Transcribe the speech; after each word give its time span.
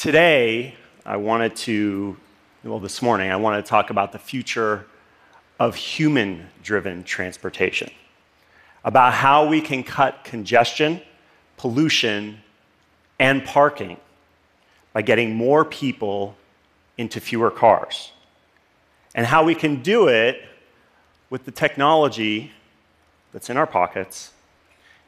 Today, 0.00 0.76
I 1.04 1.18
wanted 1.18 1.54
to, 1.56 2.16
well, 2.64 2.80
this 2.80 3.02
morning, 3.02 3.30
I 3.30 3.36
wanted 3.36 3.66
to 3.66 3.68
talk 3.68 3.90
about 3.90 4.12
the 4.12 4.18
future 4.18 4.86
of 5.58 5.74
human 5.74 6.46
driven 6.62 7.04
transportation, 7.04 7.90
about 8.82 9.12
how 9.12 9.46
we 9.46 9.60
can 9.60 9.84
cut 9.84 10.24
congestion, 10.24 11.02
pollution, 11.58 12.38
and 13.18 13.44
parking 13.44 13.98
by 14.94 15.02
getting 15.02 15.34
more 15.34 15.66
people 15.66 16.34
into 16.96 17.20
fewer 17.20 17.50
cars, 17.50 18.12
and 19.14 19.26
how 19.26 19.44
we 19.44 19.54
can 19.54 19.82
do 19.82 20.08
it 20.08 20.40
with 21.28 21.44
the 21.44 21.52
technology 21.52 22.52
that's 23.34 23.50
in 23.50 23.58
our 23.58 23.66
pockets. 23.66 24.32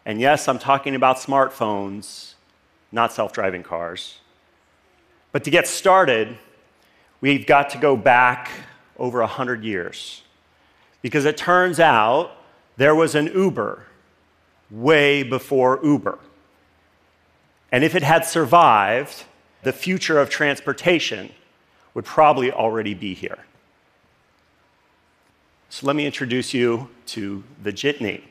And 0.04 0.20
yes, 0.20 0.48
I'm 0.48 0.58
talking 0.58 0.94
about 0.94 1.16
smartphones, 1.16 2.34
not 2.92 3.10
self 3.10 3.32
driving 3.32 3.62
cars. 3.62 4.18
But 5.32 5.44
to 5.44 5.50
get 5.50 5.66
started, 5.66 6.38
we've 7.20 7.46
got 7.46 7.70
to 7.70 7.78
go 7.78 7.96
back 7.96 8.50
over 8.98 9.20
100 9.20 9.64
years. 9.64 10.22
Because 11.00 11.24
it 11.24 11.36
turns 11.36 11.80
out 11.80 12.32
there 12.76 12.94
was 12.94 13.14
an 13.14 13.26
Uber 13.26 13.86
way 14.70 15.22
before 15.22 15.80
Uber. 15.82 16.18
And 17.72 17.82
if 17.82 17.94
it 17.94 18.02
had 18.02 18.24
survived, 18.24 19.24
the 19.62 19.72
future 19.72 20.18
of 20.18 20.28
transportation 20.28 21.32
would 21.94 22.04
probably 22.04 22.52
already 22.52 22.94
be 22.94 23.14
here. 23.14 23.38
So 25.70 25.86
let 25.86 25.96
me 25.96 26.04
introduce 26.04 26.52
you 26.52 26.90
to 27.06 27.42
the 27.62 27.72
jitney. 27.72 28.22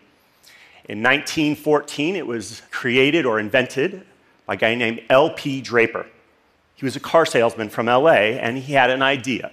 In 0.88 1.02
1914, 1.02 2.16
it 2.16 2.28
was 2.28 2.62
created 2.70 3.26
or 3.26 3.40
invented 3.40 4.06
by 4.46 4.54
a 4.54 4.58
guy 4.58 4.76
named 4.76 5.02
L.P. 5.10 5.62
Draper. 5.62 6.06
He 6.82 6.86
was 6.86 6.96
a 6.96 7.00
car 7.00 7.28
salesman 7.28 7.70
from 7.70 7.86
LA, 7.86 8.34
and 8.42 8.58
he 8.58 8.74
had 8.74 8.90
an 8.90 9.04
idea. 9.04 9.52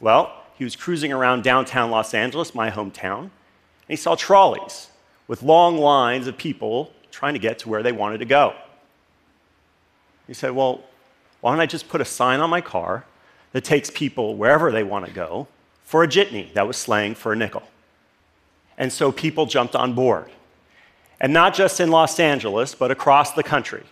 Well, 0.00 0.32
he 0.56 0.64
was 0.64 0.76
cruising 0.76 1.12
around 1.12 1.44
downtown 1.44 1.90
Los 1.90 2.14
Angeles, 2.14 2.54
my 2.54 2.70
hometown, 2.70 3.24
and 3.24 3.30
he 3.86 3.96
saw 3.96 4.14
trolleys 4.14 4.88
with 5.28 5.42
long 5.42 5.76
lines 5.76 6.26
of 6.26 6.38
people 6.38 6.90
trying 7.10 7.34
to 7.34 7.38
get 7.38 7.58
to 7.58 7.68
where 7.68 7.82
they 7.82 7.92
wanted 7.92 8.16
to 8.20 8.24
go. 8.24 8.54
He 10.26 10.32
said, 10.32 10.52
Well, 10.52 10.82
why 11.42 11.52
don't 11.52 11.60
I 11.60 11.66
just 11.66 11.86
put 11.86 12.00
a 12.00 12.04
sign 12.06 12.40
on 12.40 12.48
my 12.48 12.62
car 12.62 13.04
that 13.52 13.62
takes 13.62 13.90
people 13.90 14.36
wherever 14.36 14.72
they 14.72 14.82
want 14.82 15.04
to 15.04 15.12
go 15.12 15.48
for 15.84 16.02
a 16.02 16.08
jitney? 16.08 16.50
That 16.54 16.66
was 16.66 16.78
slang 16.78 17.14
for 17.14 17.34
a 17.34 17.36
nickel. 17.36 17.64
And 18.78 18.90
so 18.90 19.12
people 19.12 19.44
jumped 19.44 19.76
on 19.76 19.92
board. 19.92 20.30
And 21.20 21.34
not 21.34 21.52
just 21.52 21.78
in 21.78 21.90
Los 21.90 22.18
Angeles, 22.18 22.74
but 22.74 22.90
across 22.90 23.32
the 23.32 23.42
country. 23.42 23.84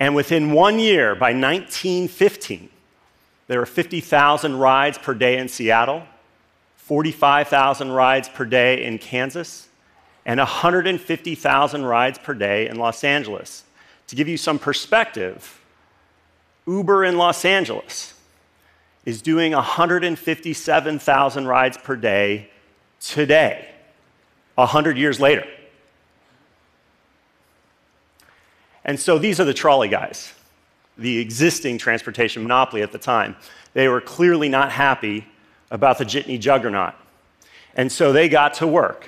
And 0.00 0.14
within 0.14 0.52
one 0.52 0.78
year, 0.78 1.14
by 1.14 1.34
1915, 1.34 2.70
there 3.48 3.60
were 3.60 3.66
50,000 3.66 4.56
rides 4.56 4.96
per 4.96 5.12
day 5.12 5.36
in 5.36 5.48
Seattle, 5.48 6.04
45,000 6.76 7.92
rides 7.92 8.28
per 8.30 8.46
day 8.46 8.82
in 8.84 8.96
Kansas, 8.98 9.68
and 10.24 10.38
150,000 10.38 11.84
rides 11.84 12.18
per 12.18 12.32
day 12.32 12.68
in 12.68 12.76
Los 12.76 13.04
Angeles. 13.04 13.64
To 14.06 14.16
give 14.16 14.26
you 14.26 14.38
some 14.38 14.58
perspective, 14.58 15.60
Uber 16.66 17.04
in 17.04 17.18
Los 17.18 17.44
Angeles 17.44 18.14
is 19.04 19.20
doing 19.20 19.52
157,000 19.52 21.46
rides 21.46 21.76
per 21.76 21.96
day 21.96 22.48
today, 23.00 23.68
100 24.54 24.96
years 24.96 25.20
later. 25.20 25.46
And 28.90 28.98
so 28.98 29.20
these 29.20 29.38
are 29.38 29.44
the 29.44 29.54
trolley 29.54 29.86
guys, 29.86 30.32
the 30.98 31.18
existing 31.18 31.78
transportation 31.78 32.42
monopoly 32.42 32.82
at 32.82 32.90
the 32.90 32.98
time. 32.98 33.36
They 33.72 33.86
were 33.86 34.00
clearly 34.00 34.48
not 34.48 34.72
happy 34.72 35.28
about 35.70 35.98
the 35.98 36.04
jitney 36.04 36.40
juggernaut. 36.40 36.94
And 37.76 37.92
so 37.92 38.12
they 38.12 38.28
got 38.28 38.54
to 38.54 38.66
work. 38.66 39.06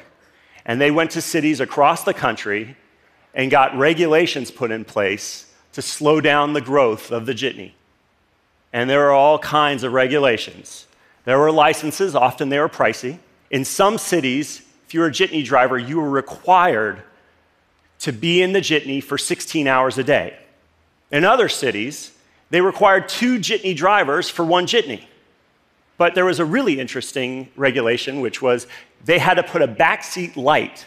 And 0.64 0.80
they 0.80 0.92
went 0.92 1.10
to 1.10 1.20
cities 1.20 1.58
across 1.58 2.04
the 2.04 2.14
country 2.14 2.76
and 3.34 3.50
got 3.50 3.76
regulations 3.76 4.52
put 4.52 4.70
in 4.70 4.84
place 4.84 5.52
to 5.72 5.82
slow 5.82 6.20
down 6.20 6.52
the 6.52 6.60
growth 6.60 7.10
of 7.10 7.26
the 7.26 7.34
jitney. 7.34 7.72
And 8.72 8.88
there 8.88 9.00
were 9.00 9.10
all 9.10 9.40
kinds 9.40 9.82
of 9.82 9.92
regulations. 9.92 10.86
There 11.24 11.40
were 11.40 11.50
licenses, 11.50 12.14
often 12.14 12.50
they 12.50 12.60
were 12.60 12.68
pricey. 12.68 13.18
In 13.50 13.64
some 13.64 13.98
cities, 13.98 14.62
if 14.86 14.94
you 14.94 15.00
were 15.00 15.06
a 15.06 15.10
jitney 15.10 15.44
driver, 15.44 15.76
you 15.76 15.96
were 15.96 16.08
required 16.08 17.02
to 18.02 18.12
be 18.12 18.42
in 18.42 18.52
the 18.52 18.60
jitney 18.60 19.00
for 19.02 19.16
16 19.16 19.66
hours 19.66 19.96
a 19.96 20.04
day. 20.04 20.36
In 21.10 21.24
other 21.24 21.48
cities, 21.48 22.12
they 22.50 22.60
required 22.60 23.08
two 23.08 23.38
jitney 23.38 23.76
drivers 23.76 24.28
for 24.28 24.44
one 24.44 24.66
jitney. 24.66 25.04
But 25.98 26.16
there 26.16 26.24
was 26.24 26.40
a 26.40 26.44
really 26.44 26.80
interesting 26.80 27.48
regulation, 27.54 28.20
which 28.20 28.42
was 28.42 28.66
they 29.04 29.18
had 29.18 29.34
to 29.34 29.44
put 29.44 29.62
a 29.62 29.68
backseat 29.68 30.36
light, 30.36 30.84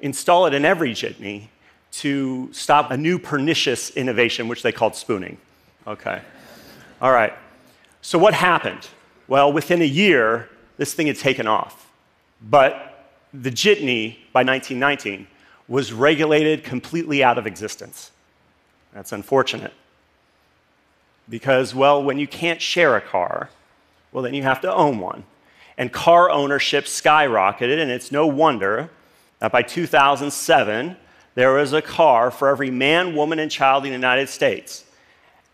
install 0.00 0.44
it 0.46 0.52
in 0.52 0.66
every 0.66 0.92
jitney 0.92 1.48
to 1.92 2.50
stop 2.52 2.90
a 2.90 2.96
new 2.96 3.18
pernicious 3.18 3.88
innovation, 3.90 4.46
which 4.46 4.62
they 4.62 4.72
called 4.72 4.94
spooning. 4.94 5.38
Okay. 5.86 6.20
All 7.00 7.12
right. 7.12 7.32
So 8.02 8.18
what 8.18 8.34
happened? 8.34 8.86
Well, 9.26 9.52
within 9.52 9.80
a 9.80 9.86
year, 9.86 10.50
this 10.76 10.92
thing 10.92 11.06
had 11.06 11.16
taken 11.16 11.46
off. 11.46 11.90
But 12.42 13.06
the 13.32 13.50
jitney, 13.50 14.18
by 14.34 14.42
1919, 14.42 15.26
was 15.68 15.92
regulated 15.92 16.64
completely 16.64 17.22
out 17.22 17.38
of 17.38 17.46
existence. 17.46 18.10
That's 18.92 19.12
unfortunate. 19.12 19.74
Because, 21.28 21.74
well, 21.74 22.02
when 22.02 22.18
you 22.18 22.26
can't 22.26 22.60
share 22.60 22.96
a 22.96 23.00
car, 23.02 23.50
well, 24.12 24.24
then 24.24 24.32
you 24.32 24.42
have 24.42 24.62
to 24.62 24.74
own 24.74 24.98
one. 24.98 25.24
And 25.76 25.92
car 25.92 26.30
ownership 26.30 26.86
skyrocketed, 26.86 27.78
and 27.78 27.90
it's 27.90 28.10
no 28.10 28.26
wonder 28.26 28.88
that 29.38 29.52
by 29.52 29.62
2007, 29.62 30.96
there 31.34 31.52
was 31.52 31.72
a 31.72 31.82
car 31.82 32.30
for 32.30 32.48
every 32.48 32.70
man, 32.70 33.14
woman, 33.14 33.38
and 33.38 33.50
child 33.50 33.84
in 33.84 33.90
the 33.90 33.96
United 33.96 34.28
States. 34.28 34.84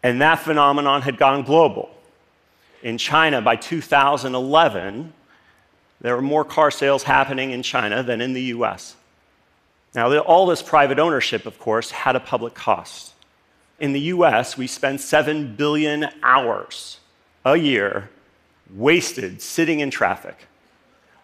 And 0.02 0.20
that 0.22 0.36
phenomenon 0.36 1.02
had 1.02 1.18
gone 1.18 1.42
global. 1.42 1.90
In 2.82 2.96
China, 2.98 3.42
by 3.42 3.56
2011, 3.56 5.12
there 6.00 6.14
were 6.14 6.22
more 6.22 6.44
car 6.44 6.70
sales 6.70 7.02
happening 7.02 7.50
in 7.50 7.62
China 7.62 8.02
than 8.02 8.20
in 8.20 8.32
the 8.32 8.42
US. 8.42 8.96
Now, 9.94 10.12
all 10.18 10.46
this 10.46 10.62
private 10.62 10.98
ownership, 10.98 11.46
of 11.46 11.58
course, 11.58 11.90
had 11.90 12.16
a 12.16 12.20
public 12.20 12.54
cost. 12.54 13.12
In 13.78 13.92
the 13.92 14.00
US, 14.00 14.56
we 14.56 14.66
spend 14.66 15.00
7 15.00 15.54
billion 15.56 16.08
hours 16.22 16.98
a 17.44 17.56
year 17.56 18.10
wasted 18.74 19.40
sitting 19.40 19.80
in 19.80 19.90
traffic. 19.90 20.46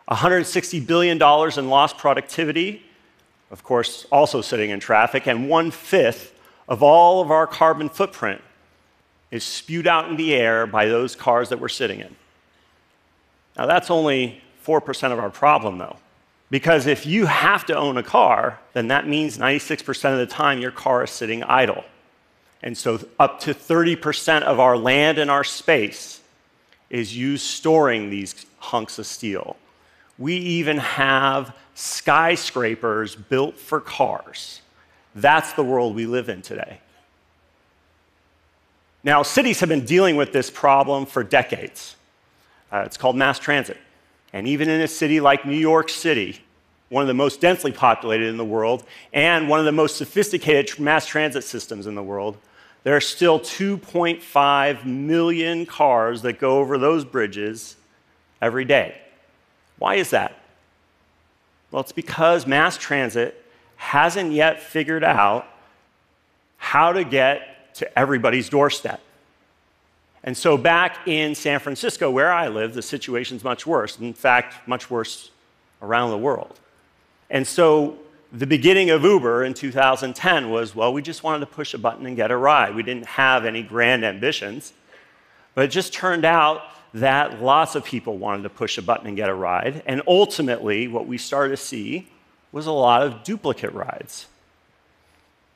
$160 0.09 0.87
billion 0.87 1.17
in 1.17 1.69
lost 1.69 1.99
productivity, 1.99 2.83
of 3.51 3.63
course, 3.63 4.07
also 4.13 4.41
sitting 4.41 4.71
in 4.71 4.81
traffic, 4.81 5.27
and 5.27 5.49
one 5.49 5.71
fifth 5.71 6.39
of 6.69 6.83
all 6.83 7.21
of 7.21 7.31
our 7.31 7.47
carbon 7.47 7.89
footprint 7.89 8.41
is 9.31 9.45
spewed 9.45 9.87
out 9.87 10.09
in 10.09 10.17
the 10.17 10.35
air 10.35 10.67
by 10.67 10.87
those 10.87 11.17
cars 11.17 11.49
that 11.49 11.61
we're 11.61 11.69
sitting 11.69 12.01
in. 12.01 12.15
Now, 13.57 13.67
that's 13.67 13.91
only 13.91 14.43
4% 14.65 15.13
of 15.13 15.19
our 15.19 15.31
problem, 15.31 15.79
though. 15.79 15.97
Because 16.51 16.87
if 16.87 17.07
you 17.07 17.27
have 17.27 17.65
to 17.67 17.77
own 17.77 17.97
a 17.97 18.03
car, 18.03 18.59
then 18.73 18.89
that 18.89 19.07
means 19.07 19.39
96% 19.39 20.13
of 20.13 20.19
the 20.19 20.27
time 20.27 20.61
your 20.61 20.73
car 20.73 21.05
is 21.05 21.11
sitting 21.11 21.45
idle. 21.45 21.85
And 22.63 22.77
so 22.77 23.01
up 23.19 23.41
to 23.41 23.55
30% 23.55 24.43
of 24.43 24.59
our 24.59 24.77
land 24.77 25.19
and 25.19 25.31
our 25.31 25.45
space 25.45 26.21
is 26.91 27.17
used 27.17 27.45
storing 27.45 28.11
these 28.11 28.47
hunks 28.59 28.99
of 28.99 29.07
steel. 29.07 29.57
We 30.19 30.35
even 30.35 30.79
have 30.79 31.57
skyscrapers 31.75 33.15
built 33.15 33.57
for 33.57 33.81
cars. 33.81 34.61
That's 35.15 35.53
the 35.53 35.63
world 35.63 35.95
we 35.95 36.07
live 36.07 36.29
in 36.29 36.43
today. 36.43 36.81
Now, 39.03 39.23
cities 39.23 39.61
have 39.61 39.69
been 39.69 39.87
dealing 39.87 40.17
with 40.17 40.33
this 40.33 40.51
problem 40.51 41.07
for 41.07 41.25
decades. 41.25 41.97
Uh, 42.71 42.83
it's 42.85 42.99
called 42.99 43.17
mass 43.17 43.39
transit. 43.39 43.79
And 44.33 44.47
even 44.47 44.69
in 44.69 44.81
a 44.81 44.89
city 44.89 45.21
like 45.21 45.45
New 45.45 45.57
York 45.57 45.89
City, 45.89 46.41
one 46.89 47.03
of 47.03 47.09
the 47.09 47.15
most 47.15 47.41
densely 47.41 47.73
populated 47.73 48.27
in 48.27 48.37
the 48.37 48.45
world, 48.45 48.85
and 49.13 49.49
one 49.49 49.59
of 49.59 49.65
the 49.65 49.73
most 49.73 49.97
sophisticated 49.97 50.79
mass 50.79 51.07
transit 51.07 51.45
systems 51.45 51.87
in 51.87 51.95
the 51.95 52.03
world, 52.03 52.37
there 52.83 52.97
are 52.97 53.01
still 53.01 53.39
2.5 53.39 54.85
million 54.85 55.67
cars 55.67 56.23
that 56.23 56.39
go 56.39 56.59
over 56.59 56.79
those 56.79 57.05
bridges 57.05 57.77
every 58.41 58.65
day. 58.65 59.01
Why 59.79 59.97
is 59.97 60.11
that? 60.11 60.37
Well, 61.71 61.81
it's 61.81 61.93
because 61.93 62.47
mass 62.47 62.77
transit 62.77 63.45
hasn't 63.77 64.33
yet 64.33 64.61
figured 64.63 65.05
out 65.05 65.47
how 66.57 66.93
to 66.93 67.05
get 67.05 67.75
to 67.77 67.99
everybody's 67.99 68.49
doorstep. 68.49 69.01
And 70.23 70.37
so 70.37 70.57
back 70.57 71.09
in 71.09 71.35
San 71.35 71.61
Francisco, 71.61 72.11
where 72.11 72.33
I 72.33 72.49
live, 72.49 72.75
the 72.75 72.83
situation's 72.83 73.43
much 73.43 73.67
worse. 73.67 73.99
In 73.99 74.13
fact, 74.13 74.69
much 74.69 74.91
worse 74.91 75.31
around 75.81 76.11
the 76.11 76.19
world. 76.19 76.61
And 77.31 77.47
so 77.47 77.99
the 78.33 78.47
beginning 78.47 78.91
of 78.91 79.03
Uber 79.03 79.45
in 79.45 79.55
2010 79.55 80.51
was 80.51 80.75
well, 80.75 80.93
we 80.93 81.03
just 81.03 81.23
wanted 81.23 81.41
to 81.41 81.47
push 81.47 81.75
a 81.75 81.79
button 81.79 82.07
and 82.07 82.17
get 82.17 82.31
a 82.31 82.37
ride. 82.37 82.75
We 82.75 82.83
didn't 82.83 83.07
have 83.07 83.45
any 83.45 83.63
grand 83.63 84.05
ambitions. 84.05 84.73
But 85.55 85.65
it 85.65 85.69
just 85.69 85.93
turned 85.93 86.25
out 86.25 86.63
that 86.95 87.43
lots 87.43 87.75
of 87.75 87.85
people 87.85 88.19
wanted 88.19 88.43
to 88.43 88.51
push 88.51 88.79
a 88.79 88.83
button 88.83 89.07
and 89.07 89.17
get 89.17 89.29
a 89.29 89.35
ride. 89.35 89.83
And 89.87 90.03
ultimately, 90.07 90.89
what 90.89 91.07
we 91.07 91.19
started 91.19 91.51
to 91.51 91.57
see 91.57 92.09
was 92.53 92.67
a 92.67 92.73
lot 92.73 93.03
of 93.03 93.23
duplicate 93.23 93.73
rides. 93.73 94.27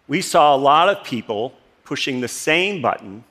We 0.07 0.21
saw 0.21 0.55
a 0.55 0.59
lot 0.59 0.89
of 0.89 1.05
people 1.05 1.55
pushing 1.85 2.21
the 2.21 2.29
same 2.29 2.81
button 2.81 3.25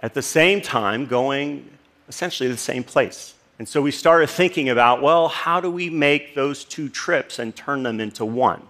at 0.00 0.14
the 0.14 0.22
same 0.22 0.60
time, 0.60 1.06
going 1.06 1.70
essentially 2.08 2.48
the 2.48 2.56
same 2.56 2.84
place. 2.84 3.34
And 3.58 3.68
so 3.68 3.80
we 3.80 3.90
started 3.90 4.28
thinking 4.28 4.68
about 4.68 5.00
well, 5.00 5.28
how 5.28 5.60
do 5.60 5.70
we 5.70 5.88
make 5.90 6.34
those 6.34 6.64
two 6.64 6.88
trips 6.88 7.38
and 7.38 7.54
turn 7.54 7.82
them 7.82 8.00
into 8.00 8.24
one? 8.24 8.62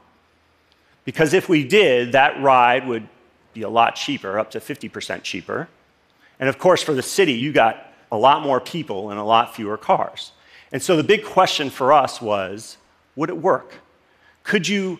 Because 1.05 1.35
if 1.35 1.49
we 1.49 1.65
did, 1.67 2.13
that 2.13 2.41
ride 2.43 2.87
would 2.87 3.09
be 3.53 3.63
a 3.63 3.69
lot 3.69 3.95
cheaper, 3.95 4.39
up 4.39 4.51
to 4.53 4.61
50% 4.61 5.23
cheaper. 5.23 5.69
And 6.41 6.49
of 6.49 6.59
course, 6.59 6.83
for 6.83 6.95
the 6.95 7.03
city, 7.03 7.35
you 7.35 7.53
got 7.53 7.93
a 8.11 8.17
lot 8.17 8.43
more 8.43 8.61
people 8.61 9.11
and 9.11 9.19
a 9.19 9.25
lot 9.25 9.55
fewer 9.55 9.77
cars. 9.77 10.33
And 10.73 10.83
so 10.83 10.97
the 10.97 11.05
big 11.05 11.25
question 11.25 11.71
for 11.71 11.93
us 11.93 12.21
was 12.21 12.79
would 13.17 13.29
it 13.29 13.37
work? 13.37 13.75
Could 14.43 14.67
you 14.67 14.99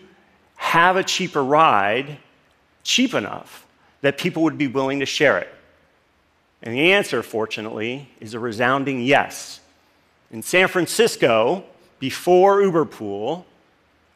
have 0.55 0.95
a 0.95 1.03
cheaper 1.03 1.43
ride 1.43 2.17
cheap 2.83 3.13
enough 3.13 3.65
that 4.01 4.17
people 4.17 4.43
would 4.43 4.57
be 4.57 4.67
willing 4.67 4.99
to 4.99 5.05
share 5.05 5.37
it? 5.37 5.49
And 6.65 6.73
the 6.73 6.93
answer, 6.93 7.21
fortunately, 7.21 8.09
is 8.19 8.33
a 8.33 8.39
resounding 8.39 9.01
yes. 9.01 9.59
In 10.31 10.41
San 10.41 10.67
Francisco, 10.67 11.63
before 11.99 12.63
Uber 12.63 12.85
Pool, 12.85 13.45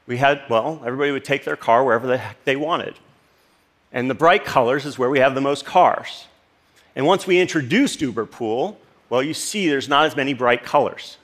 we 0.07 0.17
had, 0.17 0.41
well, 0.49 0.81
everybody 0.83 1.11
would 1.11 1.23
take 1.23 1.45
their 1.45 1.55
car 1.55 1.83
wherever 1.83 2.07
the 2.07 2.17
heck 2.17 2.43
they 2.43 2.55
wanted. 2.55 2.95
And 3.91 4.09
the 4.09 4.15
bright 4.15 4.45
colors 4.45 4.85
is 4.85 4.97
where 4.97 5.11
we 5.11 5.19
have 5.19 5.35
the 5.35 5.41
most 5.41 5.63
cars. 5.63 6.25
And 6.95 7.05
once 7.05 7.27
we 7.27 7.39
introduced 7.39 8.01
Uber 8.01 8.25
Pool, 8.25 8.79
well, 9.09 9.21
you 9.21 9.35
see 9.35 9.69
there's 9.69 9.87
not 9.87 10.07
as 10.07 10.15
many 10.15 10.33
bright 10.33 10.63
colors. 10.63 11.17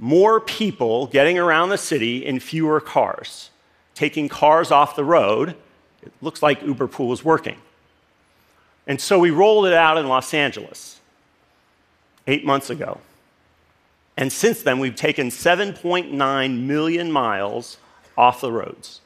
More 0.00 0.40
people 0.40 1.06
getting 1.06 1.38
around 1.38 1.68
the 1.68 1.78
city 1.78 2.26
in 2.26 2.40
fewer 2.40 2.80
cars, 2.80 3.50
taking 3.94 4.28
cars 4.28 4.72
off 4.72 4.96
the 4.96 5.04
road. 5.04 5.56
It 6.02 6.12
looks 6.20 6.42
like 6.42 6.60
Uber 6.62 6.88
Pool 6.88 7.12
is 7.12 7.24
working. 7.24 7.56
And 8.86 9.00
so 9.00 9.18
we 9.18 9.30
rolled 9.30 9.66
it 9.66 9.72
out 9.72 9.98
in 9.98 10.08
Los 10.08 10.34
Angeles 10.34 11.00
eight 12.26 12.44
months 12.44 12.70
ago. 12.70 12.98
And 14.16 14.32
since 14.32 14.62
then, 14.62 14.78
we've 14.78 14.96
taken 14.96 15.28
7.9 15.28 16.60
million 16.60 17.12
miles 17.12 17.78
off 18.16 18.40
the 18.40 18.52
roads. 18.52 19.00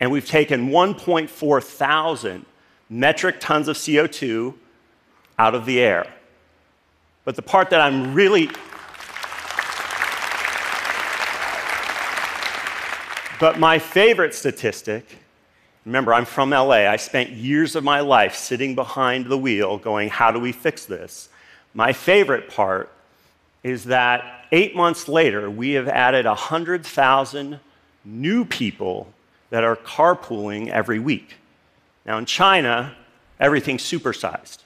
And 0.00 0.10
we've 0.10 0.26
taken 0.26 0.68
1.4 0.68 1.62
thousand 1.62 2.46
metric 2.88 3.36
tons 3.40 3.68
of 3.68 3.76
CO2 3.76 4.54
out 5.38 5.54
of 5.54 5.66
the 5.66 5.80
air. 5.80 6.12
But 7.24 7.34
the 7.36 7.42
part 7.42 7.70
that 7.70 7.80
I'm 7.80 8.14
really 8.14 8.50
But 13.38 13.58
my 13.58 13.78
favorite 13.78 14.34
statistic, 14.34 15.18
remember, 15.86 16.12
I'm 16.12 16.24
from 16.24 16.50
LA. 16.50 16.88
I 16.88 16.96
spent 16.96 17.30
years 17.30 17.76
of 17.76 17.84
my 17.84 18.00
life 18.00 18.34
sitting 18.34 18.74
behind 18.74 19.26
the 19.26 19.38
wheel 19.38 19.78
going, 19.78 20.10
How 20.10 20.30
do 20.30 20.38
we 20.38 20.52
fix 20.52 20.84
this? 20.84 21.28
My 21.72 21.92
favorite 21.92 22.50
part 22.50 22.90
is 23.62 23.84
that 23.84 24.46
eight 24.52 24.76
months 24.76 25.08
later, 25.08 25.50
we 25.50 25.72
have 25.72 25.88
added 25.88 26.26
100,000 26.26 27.60
new 28.04 28.44
people 28.44 29.12
that 29.50 29.64
are 29.64 29.76
carpooling 29.76 30.68
every 30.68 30.98
week. 30.98 31.36
Now, 32.04 32.18
in 32.18 32.26
China, 32.26 32.94
everything's 33.40 33.82
supersized. 33.82 34.58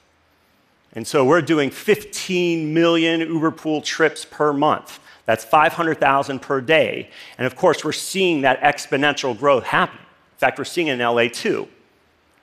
And 0.93 1.07
so 1.07 1.23
we're 1.23 1.41
doing 1.41 1.69
15 1.69 2.73
million 2.73 3.21
Uberpool 3.21 3.83
trips 3.83 4.25
per 4.25 4.53
month. 4.53 4.99
That's 5.25 5.45
500,000 5.45 6.39
per 6.39 6.61
day. 6.61 7.09
And 7.37 7.47
of 7.47 7.55
course, 7.55 7.85
we're 7.85 7.93
seeing 7.93 8.41
that 8.41 8.61
exponential 8.61 9.37
growth 9.37 9.63
happen. 9.63 9.99
In 10.41 10.47
fact, 10.47 10.57
we're 10.57 10.65
seeing 10.65 10.87
it 10.87 10.93
in 10.93 10.99
LA 10.99 11.27
too. 11.27 11.67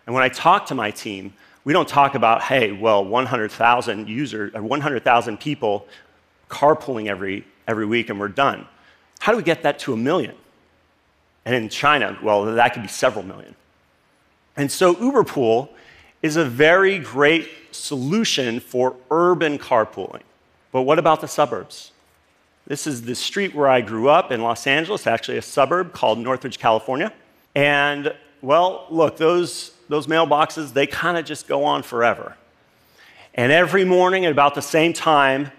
And 0.07 0.15
when 0.15 0.23
I 0.23 0.29
talk 0.29 0.67
to 0.67 0.75
my 0.77 0.93
team, 0.93 1.33
we 1.65 1.73
don't 1.73 1.89
talk 1.89 2.15
about, 2.15 2.43
hey, 2.43 2.71
well, 2.71 3.05
100,000 3.05 4.09
users 4.09 4.55
or 4.55 4.63
100,000 4.63 5.41
people 5.41 5.89
carpooling 6.49 7.09
every, 7.09 7.45
every 7.67 7.87
week 7.87 8.09
and 8.09 8.21
we're 8.21 8.29
done. 8.29 8.69
How 9.19 9.33
do 9.33 9.37
we 9.37 9.43
get 9.43 9.65
that 9.65 9.81
to 9.81 9.95
a 9.95 9.97
million? 9.97 10.37
And 11.45 11.57
in 11.57 11.69
China, 11.69 12.17
well, 12.23 12.45
that 12.45 12.73
could 12.73 12.83
be 12.83 12.89
several 12.89 13.25
million. 13.25 13.57
And 14.57 14.71
so 14.71 14.95
Uberpool 14.95 15.69
is 16.23 16.37
a 16.37 16.45
very 16.45 17.01
great 17.01 17.49
solution 17.73 18.61
for 18.61 18.95
urban 19.11 19.59
carpooling. 19.59 20.23
But 20.71 20.83
what 20.83 21.01
about 21.01 21.21
the 21.21 21.27
suburbs? 21.27 21.91
This 22.65 22.87
is 22.87 23.03
the 23.03 23.17
street 23.17 23.57
where 23.57 23.69
I 23.69 23.81
grew 23.81 24.09
up 24.09 24.31
in 24.31 24.41
Los 24.41 24.69
Angeles, 24.69 25.09
actually 25.09 25.39
a 25.39 25.43
suburb 25.43 25.93
called 25.93 26.21
Northridge, 26.21 26.61
California. 26.61 27.13
And 27.59 28.15
well, 28.41 28.87
look, 28.89 29.17
those, 29.17 29.73
those 29.89 30.07
mailboxes, 30.07 30.73
they 30.73 30.87
kind 30.87 31.19
of 31.19 31.25
just 31.25 31.49
go 31.49 31.65
on 31.65 31.83
forever. 31.83 32.37
And 33.35 33.51
every 33.51 33.85
morning 33.85 34.25
at 34.25 34.31
about 34.31 34.55
the 34.55 34.63
same 34.63 34.93
time, 34.93 35.51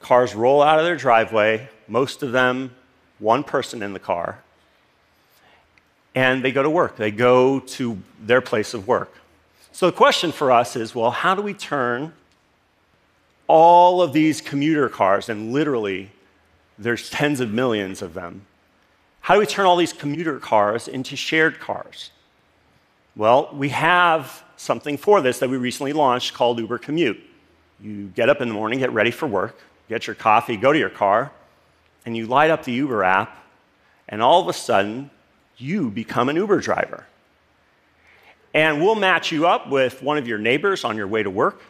cars 0.00 0.34
roll 0.34 0.62
out 0.62 0.78
of 0.78 0.86
their 0.86 0.96
driveway, 0.96 1.68
most 1.86 2.22
of 2.22 2.32
them 2.32 2.74
one 3.18 3.44
person 3.44 3.82
in 3.82 3.92
the 3.92 3.98
car, 3.98 4.38
and 6.14 6.42
they 6.42 6.50
go 6.50 6.62
to 6.62 6.70
work. 6.70 6.96
They 6.96 7.10
go 7.10 7.60
to 7.60 7.98
their 8.22 8.40
place 8.40 8.72
of 8.72 8.88
work. 8.88 9.12
So 9.72 9.90
the 9.90 9.96
question 9.96 10.32
for 10.32 10.50
us 10.50 10.76
is 10.76 10.94
well, 10.94 11.10
how 11.10 11.34
do 11.34 11.42
we 11.42 11.52
turn 11.52 12.14
all 13.48 14.00
of 14.00 14.14
these 14.14 14.40
commuter 14.40 14.88
cars, 14.88 15.28
and 15.28 15.52
literally 15.52 16.10
there's 16.78 17.10
tens 17.10 17.40
of 17.40 17.52
millions 17.52 18.00
of 18.00 18.14
them, 18.14 18.46
how 19.26 19.34
do 19.34 19.40
we 19.40 19.46
turn 19.46 19.66
all 19.66 19.74
these 19.74 19.92
commuter 19.92 20.38
cars 20.38 20.86
into 20.86 21.16
shared 21.16 21.58
cars? 21.58 22.12
Well, 23.16 23.50
we 23.52 23.70
have 23.70 24.44
something 24.56 24.96
for 24.96 25.20
this 25.20 25.40
that 25.40 25.50
we 25.50 25.56
recently 25.56 25.92
launched 25.92 26.32
called 26.32 26.60
Uber 26.60 26.78
Commute. 26.78 27.18
You 27.80 28.06
get 28.14 28.28
up 28.28 28.40
in 28.40 28.46
the 28.46 28.54
morning, 28.54 28.78
get 28.78 28.92
ready 28.92 29.10
for 29.10 29.26
work, 29.26 29.58
get 29.88 30.06
your 30.06 30.14
coffee, 30.14 30.56
go 30.56 30.72
to 30.72 30.78
your 30.78 30.90
car, 30.90 31.32
and 32.04 32.16
you 32.16 32.26
light 32.26 32.52
up 32.52 32.62
the 32.62 32.72
Uber 32.74 33.02
app, 33.02 33.36
and 34.08 34.22
all 34.22 34.40
of 34.40 34.46
a 34.46 34.52
sudden, 34.52 35.10
you 35.56 35.90
become 35.90 36.28
an 36.28 36.36
Uber 36.36 36.60
driver. 36.60 37.04
And 38.54 38.80
we'll 38.80 38.94
match 38.94 39.32
you 39.32 39.48
up 39.48 39.68
with 39.68 40.04
one 40.04 40.18
of 40.18 40.28
your 40.28 40.38
neighbors 40.38 40.84
on 40.84 40.96
your 40.96 41.08
way 41.08 41.24
to 41.24 41.30
work. 41.30 41.62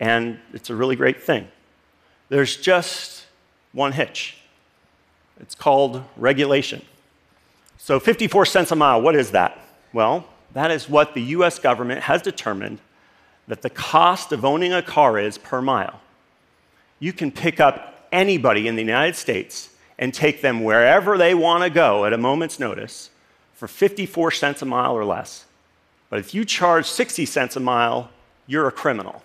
And 0.00 0.38
it's 0.54 0.70
a 0.70 0.74
really 0.74 0.96
great 0.96 1.22
thing. 1.22 1.48
There's 2.30 2.56
just 2.56 3.26
one 3.72 3.92
hitch 3.92 4.39
it's 5.40 5.54
called 5.54 6.02
regulation. 6.16 6.82
So, 7.78 7.98
54 7.98 8.46
cents 8.46 8.70
a 8.70 8.76
mile, 8.76 9.00
what 9.00 9.16
is 9.16 9.30
that? 9.30 9.58
Well, 9.92 10.26
that 10.52 10.70
is 10.70 10.88
what 10.88 11.14
the 11.14 11.22
US 11.22 11.58
government 11.58 12.02
has 12.02 12.22
determined 12.22 12.78
that 13.48 13.62
the 13.62 13.70
cost 13.70 14.32
of 14.32 14.44
owning 14.44 14.72
a 14.72 14.82
car 14.82 15.18
is 15.18 15.38
per 15.38 15.62
mile. 15.62 16.00
You 16.98 17.12
can 17.12 17.32
pick 17.32 17.58
up 17.58 18.06
anybody 18.12 18.68
in 18.68 18.76
the 18.76 18.82
United 18.82 19.16
States 19.16 19.70
and 19.98 20.12
take 20.12 20.40
them 20.40 20.62
wherever 20.62 21.16
they 21.16 21.34
want 21.34 21.64
to 21.64 21.70
go 21.70 22.04
at 22.04 22.12
a 22.12 22.18
moment's 22.18 22.60
notice 22.60 23.10
for 23.54 23.66
54 23.66 24.30
cents 24.30 24.62
a 24.62 24.66
mile 24.66 24.96
or 24.96 25.04
less. 25.04 25.46
But 26.10 26.18
if 26.18 26.34
you 26.34 26.44
charge 26.44 26.86
60 26.86 27.24
cents 27.26 27.56
a 27.56 27.60
mile, 27.60 28.10
you're 28.46 28.68
a 28.68 28.72
criminal. 28.72 29.22